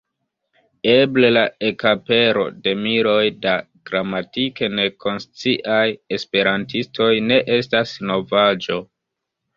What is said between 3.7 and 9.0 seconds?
gramatike nekonsciaj esperantistoj ne estas novaĵo.